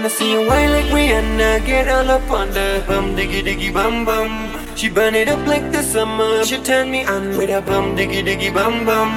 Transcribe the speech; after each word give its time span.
wanna 0.00 0.08
see 0.08 0.32
you 0.32 0.46
whine 0.48 0.70
like 0.72 0.90
Rihanna. 0.96 1.48
Get 1.66 1.86
all 1.88 2.10
up 2.10 2.30
on 2.30 2.48
the 2.56 2.82
bum 2.88 3.14
diggy 3.16 3.40
diggy 3.46 3.70
bum 3.70 4.06
bum. 4.06 4.30
She 4.74 4.88
burn 4.88 5.14
it 5.14 5.28
up 5.28 5.46
like 5.46 5.66
the 5.72 5.82
summer. 5.82 6.42
She 6.42 6.56
turn 6.68 6.90
me 6.90 7.04
on 7.04 7.36
with 7.36 7.50
her 7.50 7.60
bum 7.60 7.96
diggy 7.96 8.22
diggy 8.28 8.50
bum 8.54 8.86
bum. 8.86 9.10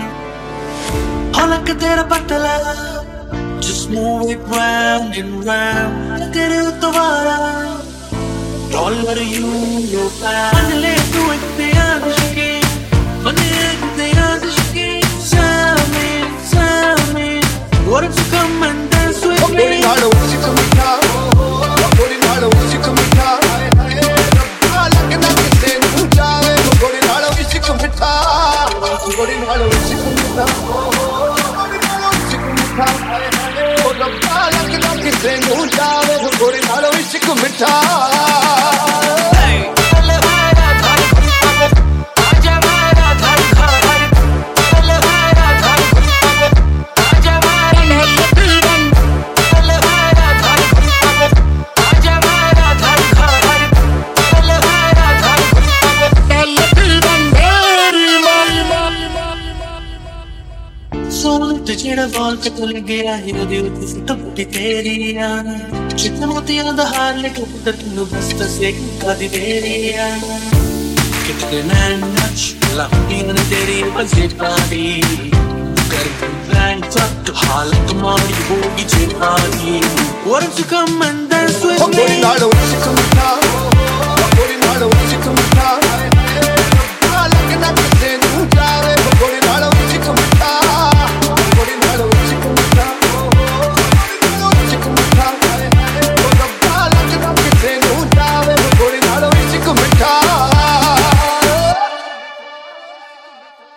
Hola 1.35 1.63
que 1.65 1.73
tera 1.83 2.03
patala. 2.03 2.55
Just 3.61 3.89
move 3.91 4.29
it 4.35 4.43
round 4.55 5.15
and 5.15 5.45
round. 5.45 6.33
Tere 6.33 6.59
uttavara 6.69 7.39
Dollar 8.73 9.21
you 9.35 9.47
no 9.93 10.03
fat 10.19 10.73
ਨਾਲ 37.32 37.32
ਉਸਿਕ 37.32 37.32
ਮਿੱਠਾ 37.32 38.78
ਸੋਹਣ 61.12 61.56
ਤੇ 61.58 61.74
ਜਿਹੜਾ 61.74 62.06
ਵਾਲ 62.08 62.36
ਤੇ 62.36 62.50
ਤੁਲ 62.50 62.72
ਗਿਆ 62.80 63.16
ਹੈ 63.16 63.32
ਉਹਦੇ 63.32 63.58
ਉੱਤੇ 63.58 63.86
ਫੋਟੋ 63.86 64.14
ਪੁੱਟੀ 64.14 64.44
ਤੇਰੀ 64.44 65.16
ਆ 65.16 65.28
ಚಿತ್ರಮೋತಿಯಾದ 66.01 66.81
ಹಾರ್ಲಿ 66.93 67.29
ಕಟ್ಟಿದ 67.37 67.69
ತಿನ್ನು 67.79 68.03
ಬಸ್ತ 68.11 68.41
ಸೇಕು 68.57 68.87
ಕದಿದೇರಿಯ 69.03 69.97
कितने 71.27 71.59
नैन 71.67 72.01
नच 72.15 72.39
लंबी 72.77 73.19
ने 73.27 73.43
तेरी 73.51 73.77
बजेटारी 73.95 74.87
कर 75.91 76.07
ब्लैंक 76.47 76.83
फक 76.95 77.29
हालत 77.43 77.81
तुम्हारी 77.89 78.35
होगी 78.49 78.85
जेठारी 78.93 79.75
What 80.25 80.43
if 80.43 80.59
you 80.59 80.65
come 80.65 81.01
and 81.07 81.23
dance 81.31 81.61
with 81.63 81.79
me? 81.95 82.05
What 82.25 82.43
if 82.59 82.73
you 82.73 82.81
come 82.85 82.99
and 82.99 83.15
dance? 83.15 83.49
What 84.21 85.01
if 85.01 85.11
you 85.15 85.21
come 85.25 85.41
and 85.43 85.57
dance? 85.57 85.92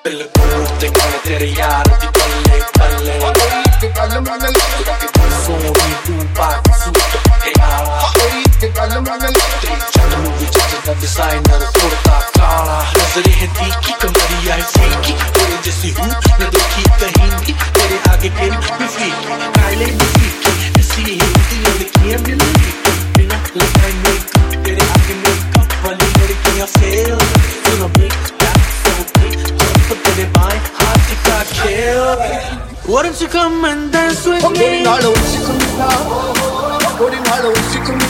ਬਿਲਕੁਲ 0.05 0.65
ਤੇ 0.81 0.87
ਕੋਲ 0.89 1.11
ਤੇਰੇ 1.25 1.47
ਯਾਰ 1.47 1.87
ਦੀ 1.87 2.07
ਪੱਲੇ 2.07 2.59
ਪੱਲੇ 2.77 3.19
ਕਿ 3.81 3.87
ਕੱਲ 3.87 4.19
ਮੰਗਲ 4.19 4.53
ਸੋਹਣੀ 5.45 5.93
ਤੂੰ 6.07 6.27
ਪਾ 6.37 6.49
ਕੇ 6.65 6.73
ਸੂਟ 6.83 7.17
ਤੇ 7.45 7.53
ਆਲਾ 7.61 8.11
ਕਿ 8.61 8.69
ਕੱਲ 8.69 8.99
ਮੰਗਲ 8.99 9.33
Giallo 9.93 10.31
vestito 10.39 10.77
da 10.85 10.93
designer 10.93 11.61
porta 11.77 12.15
cala 12.37 12.77
नजरे 12.95 13.31
है 13.39 13.47
तीखी 13.57 13.93
कमरिया 14.01 14.55
है 14.55 14.65
फीकी 14.73 15.13
तेरे 15.35 15.57
जैसी 15.65 15.91
हूँ 15.99 16.07
न 16.07 16.49
देखी 16.55 16.83
कहीं 17.01 17.29
भी 17.41 17.53
तेरे 17.75 17.99
आगे 18.11 18.29
तेरी 18.39 18.57
भी 18.79 18.87
फीकी 18.95 19.37
काले 19.57 19.91
भी 19.93 20.09
फीकी 20.15 20.73
ऐसी 20.81 21.07
हिंदी 21.11 21.63
लड़कियां 21.67 22.21
मिलेंगी 22.25 22.75
बिना 23.15 23.39
लगाए 23.55 24.14
Why 31.66 33.02
don't 33.02 33.20
you 33.20 33.26
come 33.26 33.64
and 33.64 33.92
dance 33.92 34.24
with 34.24 34.42
me? 34.52 34.84
Golden 34.84 34.84
Hollow, 34.86 35.14
she 35.14 35.38
come 35.42 35.58
to 35.58 35.66
Golden 36.98 37.24
Hollow, 37.26 37.54
she 37.72 37.78
come 37.78 37.98
to 37.98 38.06